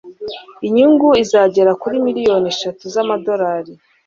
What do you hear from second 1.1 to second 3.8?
izagera kuri miliyoni eshatu z'amadolari